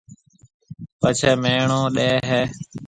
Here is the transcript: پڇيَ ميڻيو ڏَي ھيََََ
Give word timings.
پڇيَ 0.99 1.31
ميڻيو 1.43 1.81
ڏَي 1.95 2.09
ھيََََ 2.29 2.41